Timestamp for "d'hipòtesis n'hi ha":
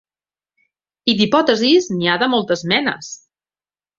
1.19-2.17